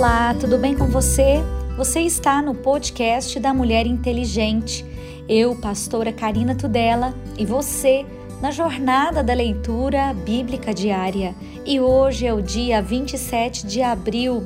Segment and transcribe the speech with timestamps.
[0.00, 1.42] Olá, tudo bem com você?
[1.76, 4.82] Você está no podcast da Mulher Inteligente.
[5.28, 8.06] Eu, pastora Karina Tudela, e você
[8.40, 11.34] na jornada da leitura bíblica diária.
[11.66, 14.42] E hoje é o dia 27 de abril,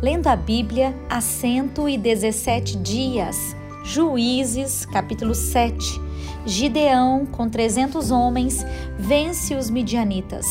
[0.00, 3.54] lendo a Bíblia há 117 dias.
[3.84, 6.00] Juízes, capítulo 7.
[6.46, 8.64] Gideão, com 300 homens,
[8.98, 10.46] vence os midianitas.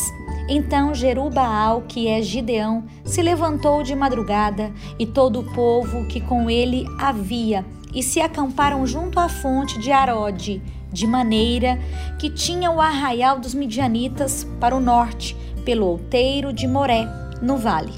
[0.55, 6.47] Então Jerubaal, que é Gideão, se levantou de madrugada e todo o povo que com
[6.47, 10.61] ele havia e se acamparam junto à fonte de Arode,
[10.91, 11.79] de maneira
[12.19, 15.35] que tinha o arraial dos midianitas para o norte,
[15.65, 17.07] pelo outeiro de Moré,
[17.41, 17.93] no vale.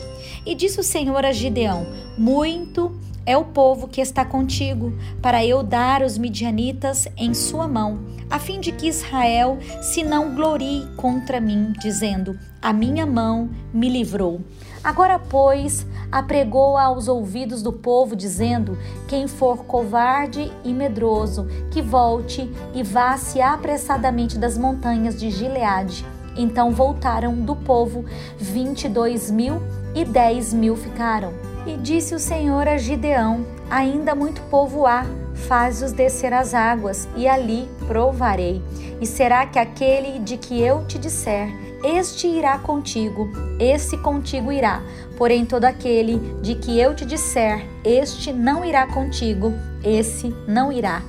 [0.46, 1.86] E disse o Senhor a Gideão:
[2.18, 8.00] Muito é o povo que está contigo, para eu dar os midianitas em sua mão,
[8.30, 13.90] a fim de que Israel se não glorie contra mim, dizendo: A minha mão me
[13.90, 14.42] livrou.
[14.84, 18.78] Agora, pois, apregou aos ouvidos do povo, dizendo:
[19.08, 26.06] Quem for covarde e medroso, que volte e vá-se apressadamente das montanhas de Gileade.
[26.38, 28.06] Então voltaram do povo
[28.38, 29.62] vinte e dois mil
[29.96, 31.34] e dez mil ficaram.
[31.66, 35.06] E disse o Senhor a Gideão: Ainda muito povo há,
[35.48, 38.62] faz-os descer as águas, e ali provarei.
[39.00, 41.50] E será que aquele de que eu te disser,
[41.84, 44.82] este irá contigo, esse contigo irá.
[45.18, 51.04] Porém, todo aquele de que eu te disser, este não irá contigo, esse não irá.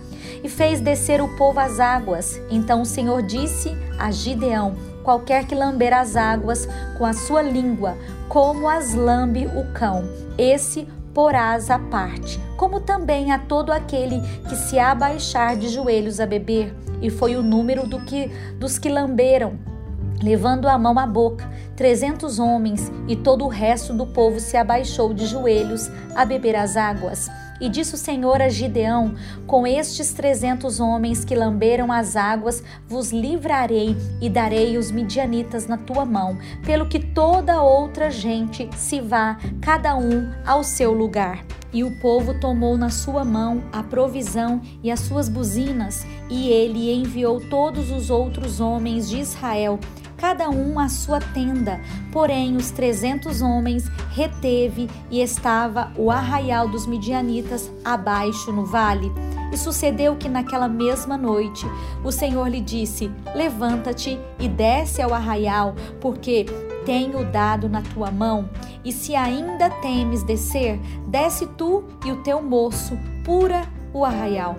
[0.45, 2.41] E fez descer o povo às águas.
[2.51, 6.69] Então o Senhor disse a Gideão: Qualquer que lamber as águas
[6.99, 7.97] com a sua língua,
[8.29, 10.05] como as lambe o cão,
[10.37, 16.27] esse porás à parte, como também a todo aquele que se abaixar de joelhos a
[16.27, 16.75] beber.
[17.01, 19.59] E foi o número do que, dos que lamberam,
[20.23, 25.13] levando a mão à boca, trezentos homens, e todo o resto do povo se abaixou
[25.13, 27.29] de joelhos a beber as águas.
[27.61, 29.15] E disse o Senhor a Gideão:
[29.47, 35.79] Com estes trezentos homens que lamberam as águas, vos livrarei e darei os midianitas na
[35.79, 41.45] tua mão, pelo que toda outra gente se vá, cada um ao seu lugar.
[41.77, 46.91] E o povo tomou na sua mão a provisão e as suas buzinas, e ele
[46.91, 49.79] enviou todos os outros homens de Israel
[50.17, 51.81] cada um à sua tenda.
[52.13, 59.13] Porém, os trezentos homens reteve e estava o arraial dos midianitas abaixo no vale.
[59.53, 61.67] E sucedeu que naquela mesma noite
[62.05, 66.47] o Senhor lhe disse: Levanta-te e desce ao arraial, porque
[66.85, 68.49] tenho dado na tua mão.
[68.85, 73.63] E se ainda temes descer, desce tu e o teu moço, pura
[73.93, 74.57] o arraial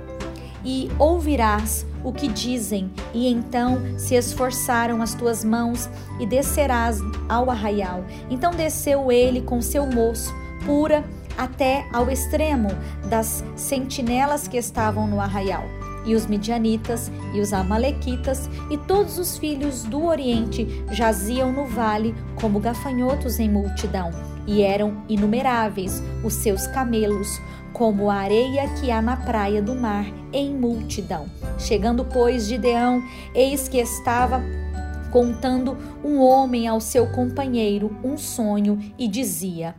[0.67, 5.89] e ouvirás o que dizem, e então se esforçaram as tuas mãos
[6.19, 8.03] e descerás ao arraial.
[8.29, 10.35] Então desceu ele com seu moço,
[10.66, 11.05] pura
[11.38, 12.67] até ao extremo
[13.09, 15.63] das sentinelas que estavam no arraial.
[16.05, 22.13] E os midianitas e os amalequitas e todos os filhos do Oriente jaziam no vale
[22.41, 24.11] como gafanhotos em multidão,
[24.45, 27.41] e eram inumeráveis os seus camelos,
[27.72, 30.05] como a areia que há na praia do mar,
[30.38, 31.25] em multidão.
[31.58, 33.03] Chegando, pois, Gideão,
[33.34, 34.44] eis que estava
[35.12, 39.74] contando um homem ao seu companheiro um sonho e dizia: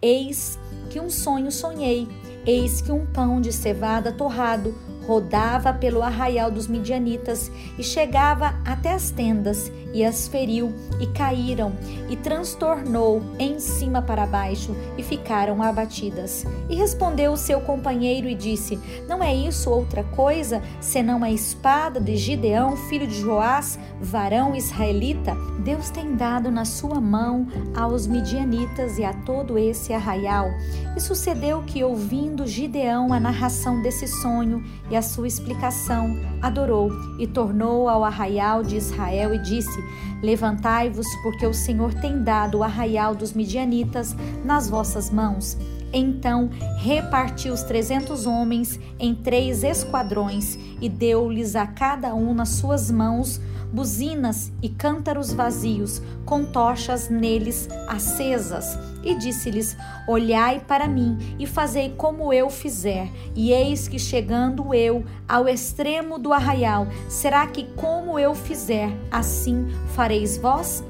[0.00, 0.56] Eis
[0.88, 2.06] que um sonho sonhei,
[2.46, 4.74] eis que um pão de cevada torrado
[5.10, 11.72] rodava pelo arraial dos midianitas e chegava até as tendas e as feriu e caíram
[12.08, 16.44] e transtornou em cima para baixo e ficaram abatidas.
[16.68, 18.78] E respondeu o seu companheiro e disse:
[19.08, 25.36] Não é isso outra coisa senão a espada de Gideão, filho de Joás, varão israelita?
[25.64, 30.48] Deus tem dado na sua mão aos midianitas e a todo esse arraial.
[30.96, 37.26] E sucedeu que, ouvindo Gideão a narração desse sonho e a sua explicação, adorou e
[37.26, 39.78] tornou ao arraial de Israel e disse:
[40.22, 44.14] Levantai-vos, porque o Senhor tem dado o arraial dos midianitas
[44.44, 45.56] nas vossas mãos.
[45.92, 46.48] Então
[46.78, 53.40] repartiu os trezentos homens em três esquadrões e deu-lhes a cada um nas suas mãos
[53.72, 58.78] buzinas e cântaros vazios, com tochas neles acesas.
[59.02, 59.76] E disse-lhes:
[60.06, 63.10] Olhai para mim e fazei como eu fizer.
[63.34, 69.68] E eis que chegando eu ao extremo do arraial, será que como eu fizer, assim
[69.94, 70.84] fareis vós?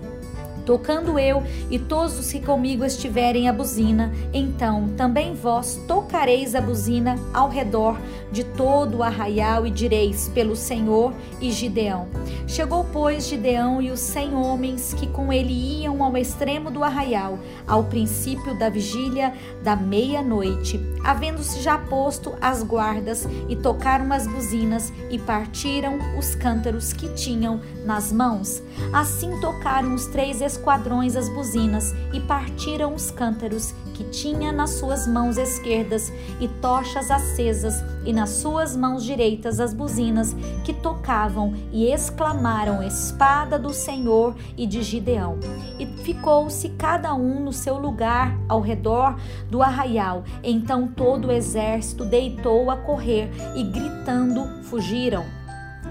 [0.70, 6.60] Tocando eu e todos os que comigo estiverem a buzina, então também vós tocareis a
[6.60, 7.98] buzina ao redor
[8.30, 12.06] de todo o arraial e direis pelo Senhor e Gideão.
[12.46, 15.52] Chegou, pois, Gideão e os cem homens que com ele
[15.82, 19.34] iam ao extremo do arraial, ao princípio da vigília
[19.64, 26.92] da meia-noite, havendo-se já posto as guardas e tocaram as buzinas e partiram os cântaros
[26.92, 28.62] que tinham nas mãos.
[28.92, 35.06] Assim tocaram os três esquadrões as buzinas e partiram os cântaros que tinha nas suas
[35.06, 41.90] mãos esquerdas e tochas acesas e nas suas mãos direitas as buzinas que tocavam e
[41.90, 45.38] exclamaram espada do Senhor e de Gideão.
[45.78, 49.18] E ficou-se cada um no seu lugar ao redor
[49.50, 50.24] do arraial.
[50.42, 55.39] Então todo o exército deitou a correr e gritando fugiram.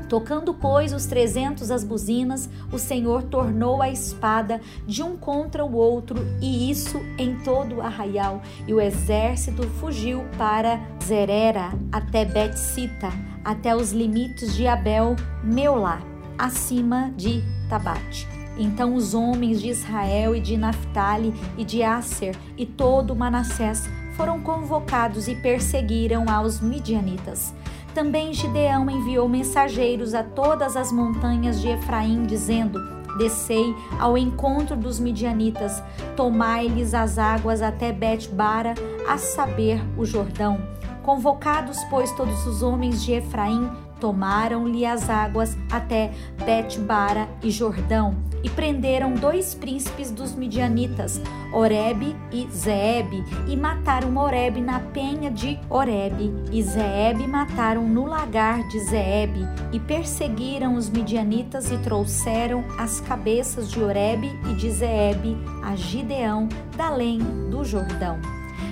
[0.09, 5.75] Tocando, pois, os trezentos as buzinas, o Senhor tornou a espada de um contra o
[5.75, 8.41] outro, e isso em todo o arraial.
[8.67, 13.09] E o exército fugiu para Zerera, até Bet-Sita,
[13.45, 16.01] até os limites de Abel Meolá,
[16.39, 18.27] acima de Tabate.
[18.57, 24.41] Então os homens de Israel e de Naphtali e de Asser e todo Manassés foram
[24.41, 27.53] convocados e perseguiram aos midianitas.
[27.93, 32.79] Também Gideão enviou mensageiros a todas as montanhas de Efraim, dizendo:
[33.17, 35.83] Descei ao encontro dos midianitas,
[36.15, 38.75] tomai-lhes as águas até Bet-bara,
[39.07, 40.61] a saber, o Jordão.
[41.03, 43.69] Convocados, pois, todos os homens de Efraim,
[43.99, 46.11] tomaram-lhe as águas até
[46.45, 51.21] Bet-bara e Jordão e prenderam dois príncipes dos midianitas,
[51.53, 58.67] Oreb e Zeeb, e mataram Oreb na penha de Oreb, e Zeeb mataram no lagar
[58.67, 59.35] de Zeeb,
[59.71, 66.47] e perseguiram os midianitas e trouxeram as cabeças de Oreb e de Zeeb a Gideão,
[66.75, 67.19] da além
[67.49, 68.19] do Jordão.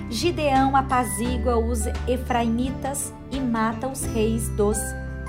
[0.10, 4.78] Gideão apazigua os efraimitas e mata os reis dos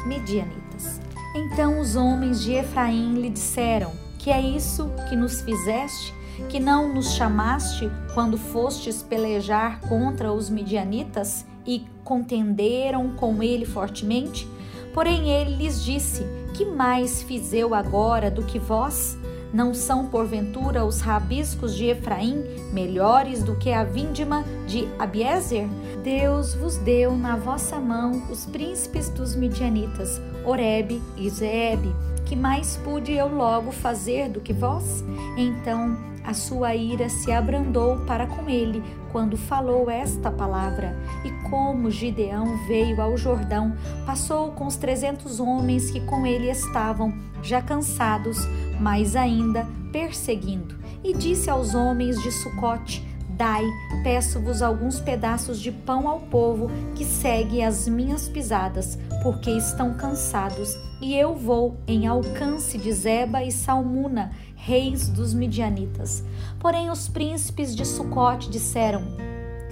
[0.06, 1.00] medianitas.
[1.34, 3.92] Então os homens de Efraim lhe disseram:
[4.28, 6.12] Que é isso que nos fizeste?
[6.50, 14.46] Que não nos chamaste quando fostes pelejar contra os medianitas e contenderam com ele fortemente?
[14.92, 19.16] Porém ele lhes disse: Que mais fiz eu agora do que vós?
[19.50, 25.66] Não são, porventura, os rabiscos de Efraim melhores do que a vindima de Abiezer?
[26.04, 31.86] Deus vos deu na vossa mão os príncipes dos midianitas, Oreb e Zeeb.
[32.28, 35.02] Que mais pude eu logo fazer do que vós?
[35.36, 40.94] Então a sua ira se abrandou para com ele quando falou esta palavra.
[41.24, 47.16] E como Gideão veio ao Jordão, passou com os trezentos homens que com ele estavam,
[47.42, 48.36] já cansados,
[48.78, 50.76] mas ainda perseguindo.
[51.02, 53.64] E disse aos homens de Sucote: Dai,
[54.02, 60.76] peço-vos alguns pedaços de pão ao povo que segue as minhas pisadas, porque estão cansados,
[61.00, 66.24] e eu vou em alcance de Zeba e Salmuna, reis dos midianitas.
[66.58, 69.02] Porém os príncipes de Sucote disseram: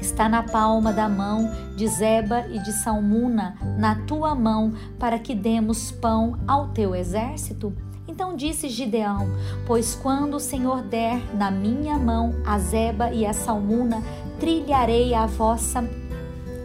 [0.01, 5.35] Está na palma da mão de Zeba e de Salmuna, na tua mão, para que
[5.35, 7.73] demos pão ao teu exército?
[8.07, 9.27] Então disse Gideão:
[9.67, 14.03] Pois quando o Senhor der na minha mão a Zeba e a Salmuna,
[14.39, 15.83] trilharei a vossa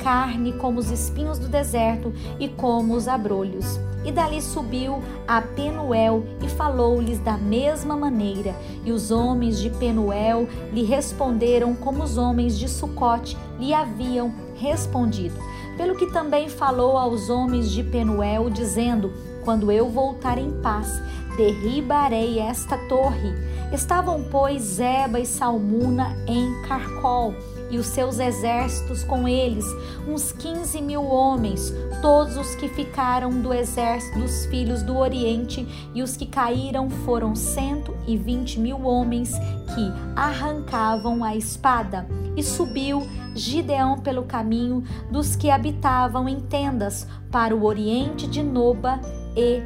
[0.03, 3.79] carne como os espinhos do deserto e como os abrolhos.
[4.03, 8.55] E dali subiu a Penuel e falou-lhes da mesma maneira.
[8.83, 15.35] E os homens de Penuel lhe responderam como os homens de Sucote lhe haviam respondido.
[15.77, 21.01] Pelo que também falou aos homens de Penuel, dizendo: Quando eu voltar em paz,
[21.37, 23.33] derribarei esta torre.
[23.71, 27.33] Estavam, pois, Zeba e Salmuna em Carcol,
[27.71, 29.65] e os seus exércitos com eles,
[30.07, 36.03] uns quinze mil homens, todos os que ficaram do exército dos filhos do Oriente, e
[36.03, 39.31] os que caíram foram cento e vinte mil homens
[39.73, 42.05] que arrancavam a espada.
[42.35, 48.99] E subiu Gideão pelo caminho dos que habitavam em tendas para o oriente de Noba
[49.35, 49.61] e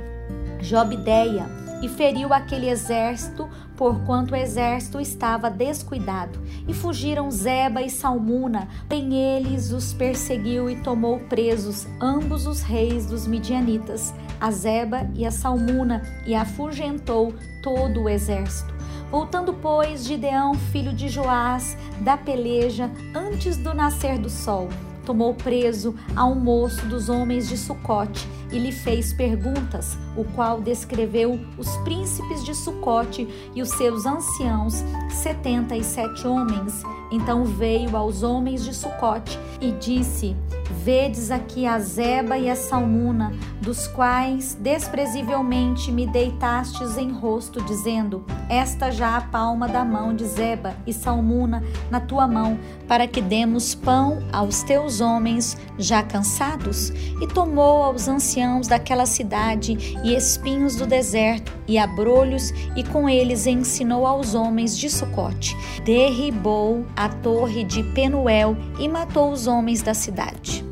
[0.61, 3.47] Jobdeia e feriu aquele exército,
[3.77, 6.39] porquanto o exército estava descuidado.
[6.67, 13.05] E fugiram Zeba e Salmuna, bem eles os perseguiu e tomou presos ambos os reis
[13.05, 18.73] dos midianitas, a Zeba e a Salmuna, e afugentou todo o exército.
[19.11, 24.67] Voltando, pois, Gideão, filho de Joás, da peleja, antes do nascer do sol,
[25.05, 30.61] tomou preso a um moço dos homens de Sucote e lhe fez perguntas, o qual
[30.61, 36.83] descreveu os príncipes de Sucote e os seus anciãos, setenta e sete homens.
[37.15, 40.35] Então veio aos homens de Sucote e disse:
[40.83, 43.31] Vedes aqui a Zeba e a Salmuna,
[43.61, 50.25] dos quais desprezivelmente me deitastes em rosto, dizendo: Esta já a palma da mão de
[50.25, 56.89] Zeba e Salmuna na tua mão, para que demos pão aos teus homens já cansados.
[57.21, 63.47] E tomou aos anciãos daquela cidade e espinhos do deserto e abrolhos, e com eles
[63.47, 65.55] ensinou aos homens de Sucote.
[65.83, 70.63] Derribou a torre de Penuel e matou os homens da cidade.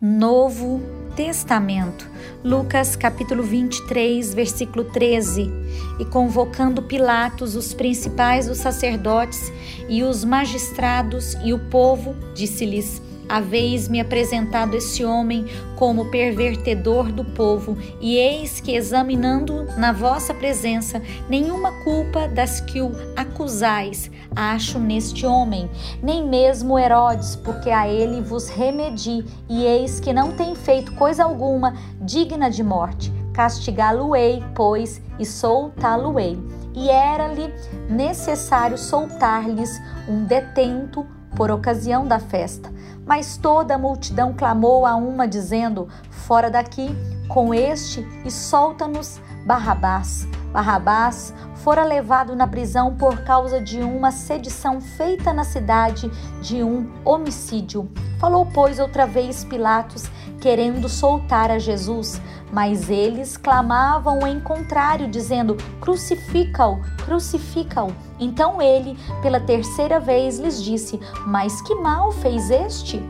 [0.00, 2.06] Novo Testamento,
[2.44, 5.50] Lucas capítulo 23, versículo 13.
[5.98, 9.52] E convocando Pilatos, os principais os sacerdotes
[9.88, 17.76] e os magistrados e o povo, disse-lhes: Haveis-me apresentado esse homem como pervertedor do povo,
[18.00, 25.26] e eis que, examinando na vossa presença nenhuma culpa das que o acusais, acho neste
[25.26, 25.70] homem,
[26.02, 31.24] nem mesmo Herodes, porque a ele vos remedi, e eis que não tem feito coisa
[31.24, 33.12] alguma digna de morte.
[33.34, 36.36] Castigá-lo-ei, pois, e soltá-lo-ei.
[36.74, 37.52] E era-lhe
[37.88, 41.06] necessário soltar-lhes um detento
[41.36, 42.72] por ocasião da festa.
[43.06, 46.88] Mas toda a multidão clamou a uma, dizendo: Fora daqui
[47.28, 50.26] com este e solta-nos Barrabás.
[50.58, 56.10] Barrabás fora levado na prisão por causa de uma sedição feita na cidade
[56.42, 57.88] de um homicídio.
[58.18, 60.10] Falou, pois, outra vez Pilatos,
[60.40, 62.20] querendo soltar a Jesus,
[62.52, 67.94] mas eles clamavam em contrário, dizendo: Crucifica-o, crucifica-o.
[68.18, 73.00] Então ele, pela terceira vez, lhes disse: Mas que mal fez este?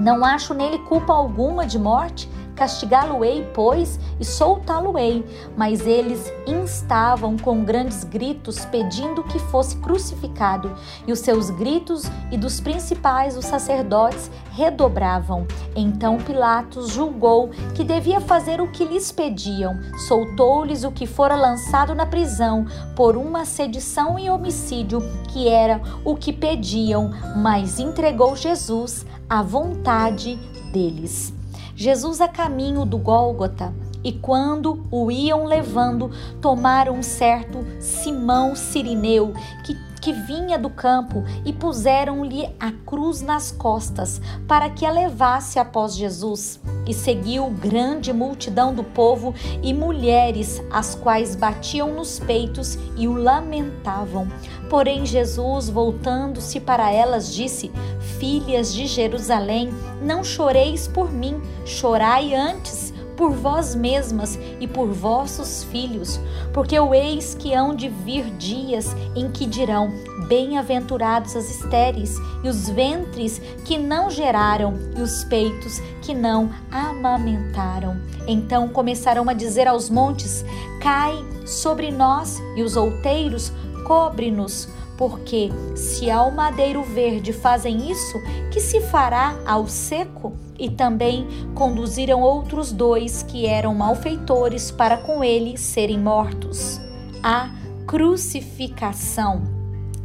[0.00, 2.28] Não acho nele culpa alguma de morte.
[2.60, 5.24] Castigá-lo-ei, pois, e soltá-lo-ei.
[5.56, 10.70] Mas eles instavam com grandes gritos, pedindo que fosse crucificado.
[11.06, 15.46] E os seus gritos e dos principais, os sacerdotes, redobravam.
[15.74, 19.80] Então Pilatos julgou que devia fazer o que lhes pediam.
[20.06, 25.00] Soltou-lhes o que fora lançado na prisão por uma sedição e homicídio,
[25.32, 30.38] que era o que pediam, mas entregou Jesus à vontade
[30.70, 31.39] deles.
[31.80, 33.72] Jesus a caminho do Gólgota,
[34.04, 39.32] e quando o iam levando, tomaram um certo Simão Sirineu,
[39.64, 45.58] que que vinha do campo e puseram-lhe a cruz nas costas para que a levasse
[45.58, 46.60] após Jesus.
[46.86, 53.14] E seguiu grande multidão do povo e mulheres, as quais batiam nos peitos e o
[53.14, 54.26] lamentavam.
[54.68, 57.70] Porém, Jesus, voltando-se para elas, disse:
[58.18, 59.70] Filhas de Jerusalém,
[60.02, 62.89] não choreis por mim, chorai antes
[63.20, 66.18] por vós mesmas e por vossos filhos,
[66.54, 69.92] porque o eis que hão de vir dias em que dirão:
[70.26, 78.00] Bem-aventurados as estéreis e os ventres que não geraram e os peitos que não amamentaram.
[78.26, 80.42] Então começarão a dizer aos montes:
[80.80, 83.52] Cai sobre nós, e os outeiros
[83.86, 88.18] cobre-nos porque se ao madeiro verde fazem isso,
[88.50, 90.32] que se fará ao seco?
[90.60, 96.78] E também conduziram outros dois que eram malfeitores para com ele serem mortos.
[97.22, 97.50] A
[97.86, 99.42] crucificação.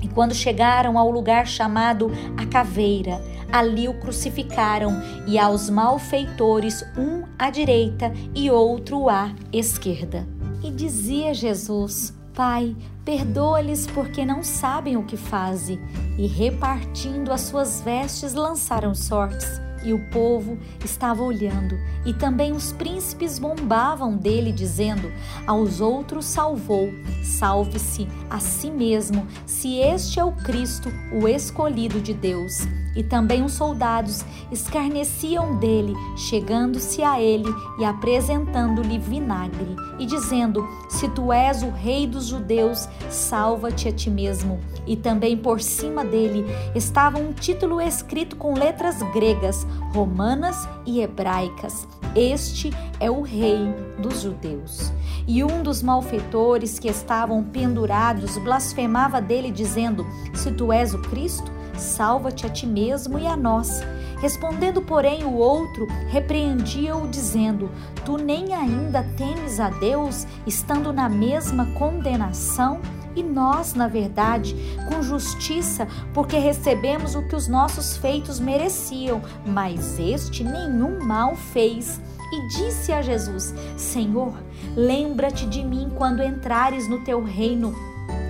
[0.01, 3.21] E quando chegaram ao lugar chamado a caveira,
[3.51, 4.93] ali o crucificaram,
[5.27, 10.27] e aos malfeitores, um à direita e outro à esquerda.
[10.63, 15.79] E dizia Jesus: Pai, perdoa-lhes porque não sabem o que fazem.
[16.17, 19.64] E repartindo as suas vestes, lançaram sortes.
[19.86, 25.12] E o povo estava olhando, e também os príncipes bombavam dele, dizendo:
[25.46, 26.89] Aos outros salvou,
[27.24, 32.65] salve-se a si mesmo, se este é o Cristo, o escolhido de Deus.
[32.95, 41.09] E também os soldados escarneciam dele, chegando-se a ele e apresentando-lhe vinagre, e dizendo: Se
[41.09, 44.59] tu és o rei dos judeus, salva-te a ti mesmo.
[44.87, 51.87] E também por cima dele estava um título escrito com letras gregas, romanas e hebraicas.
[52.15, 53.57] Este é o rei
[53.99, 54.93] dos judeus.
[55.27, 61.51] E um dos malfeitores que estavam pendurados blasfemava dele, dizendo: Se tu és o Cristo,
[61.77, 63.82] salva-te a ti mesmo e a nós.
[64.20, 67.70] Respondendo, porém, o outro, repreendia-o, dizendo:
[68.05, 72.79] Tu nem ainda temes a Deus, estando na mesma condenação?
[73.15, 74.55] E nós, na verdade,
[74.89, 82.01] com justiça, porque recebemos o que os nossos feitos mereciam, mas este nenhum mal fez.
[82.34, 84.34] E disse a Jesus: Senhor,
[84.75, 87.74] lembra-te de mim quando entrares no teu reino.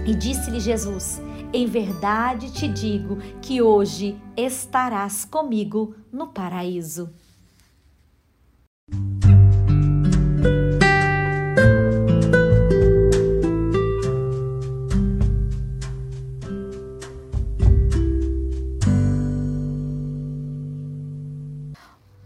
[0.06, 1.22] E disse-lhe Jesus:
[1.54, 7.10] Em verdade te digo que hoje estarás comigo no paraíso.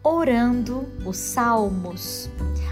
[0.04, 2.30] Orando os Salmos.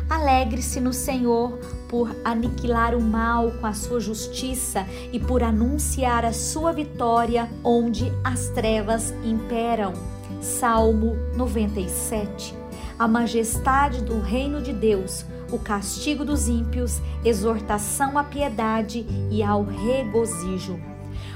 [0.09, 1.59] Alegre-se no Senhor
[1.89, 8.11] por aniquilar o mal com a sua justiça e por anunciar a sua vitória onde
[8.23, 9.93] as trevas imperam.
[10.41, 12.55] Salmo 97.
[12.97, 19.63] A majestade do reino de Deus, o castigo dos ímpios, exortação à piedade e ao
[19.63, 20.79] regozijo.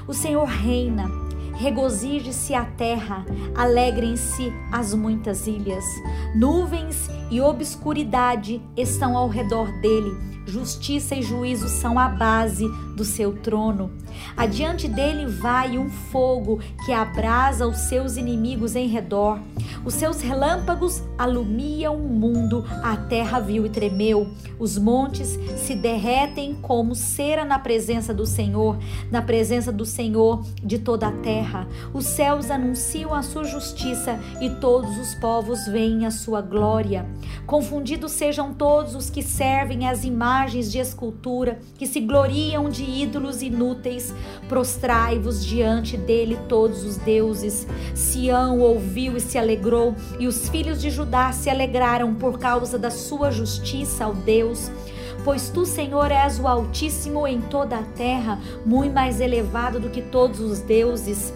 [0.08, 1.10] O Senhor reina,
[1.54, 3.24] regozije-se a terra,
[3.54, 5.84] alegrem-se as muitas ilhas.
[6.34, 10.14] Nuvens e obscuridade estão ao redor dele,
[10.46, 13.90] justiça e juízo são a base do seu trono.
[14.36, 19.40] Adiante dele vai um fogo que abrasa os seus inimigos em redor.
[19.84, 24.30] Os seus relâmpagos alumiam o mundo, a terra viu e tremeu.
[24.58, 28.78] Os montes se derretem como cera na presença do Senhor,
[29.10, 31.66] na presença do Senhor de toda a terra.
[31.92, 37.06] Os céus anunciam a sua justiça e todos os povos veem a sua glória.
[37.46, 43.42] Confundidos sejam todos os que servem as imagens de escultura, que se gloriam de ídolos
[43.42, 44.14] inúteis.
[44.48, 47.66] Prostrai-vos diante dele todos os deuses.
[47.94, 52.90] Sião ouviu e se alegrou, e os filhos de Judá se alegraram por causa da
[52.90, 54.70] sua justiça ao Deus.
[55.24, 60.02] Pois tu, Senhor, és o Altíssimo em toda a terra, muito mais elevado do que
[60.02, 61.32] todos os deuses.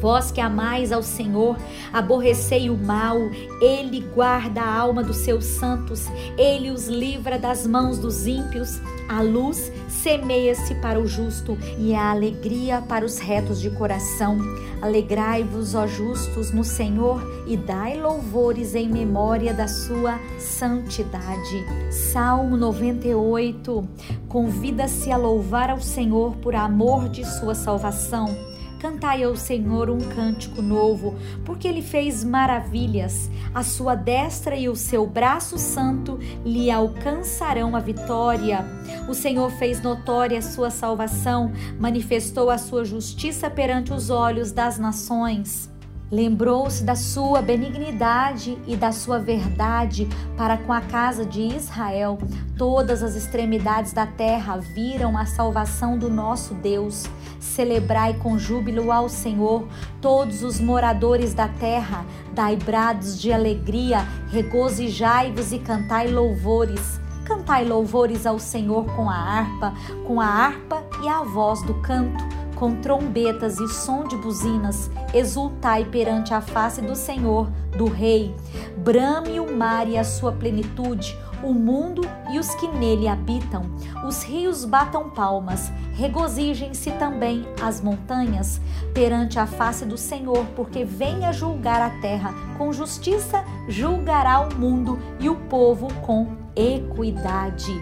[0.00, 1.56] Vós que amais ao Senhor,
[1.92, 3.16] aborrecei o mal,
[3.60, 8.80] ele guarda a alma dos seus santos, ele os livra das mãos dos ímpios.
[9.08, 14.38] A luz semeia-se para o justo e a alegria para os retos de coração.
[14.82, 21.64] Alegrai-vos, ó justos, no Senhor e dai louvores em memória da sua santidade.
[21.90, 23.88] Salmo 98.
[24.28, 30.60] Convida-se a louvar ao Senhor por amor de sua salvação Cantai ao Senhor um cântico
[30.60, 33.30] novo, porque ele fez maravilhas.
[33.54, 38.64] A sua destra e o seu braço santo lhe alcançarão a vitória.
[39.08, 44.78] O Senhor fez notória a sua salvação, manifestou a sua justiça perante os olhos das
[44.78, 45.75] nações.
[46.10, 52.16] Lembrou-se da sua benignidade e da sua verdade para com a casa de Israel.
[52.56, 57.06] Todas as extremidades da terra viram a salvação do nosso Deus.
[57.40, 59.66] Celebrai com júbilo ao Senhor,
[60.00, 62.06] todos os moradores da terra.
[62.32, 67.00] Dai brados de alegria, regozijai-vos e cantai louvores.
[67.24, 69.74] Cantai louvores ao Senhor com a harpa,
[70.06, 75.84] com a harpa e a voz do canto com trombetas e som de buzinas, exultai
[75.84, 78.34] perante a face do Senhor, do Rei.
[78.78, 83.70] Brame o mar e a sua plenitude, o mundo e os que nele habitam.
[84.06, 88.60] Os rios batam palmas, regozijem-se também as montanhas
[88.94, 94.98] perante a face do Senhor, porque venha julgar a terra com justiça, julgará o mundo
[95.20, 97.72] e o povo com equidade.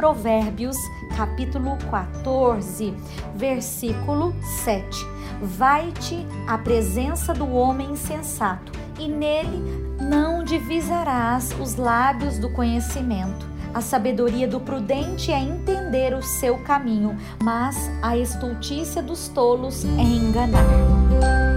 [0.00, 0.78] Provérbios,
[1.14, 2.94] capítulo 14,
[3.36, 4.34] versículo
[4.64, 5.06] 7.
[5.42, 9.62] Vai-te à presença do homem insensato, e nele
[10.00, 13.46] não divisarás os lábios do conhecimento.
[13.74, 20.00] A sabedoria do prudente é entender o seu caminho, mas a estultícia dos tolos é
[20.00, 21.49] enganar.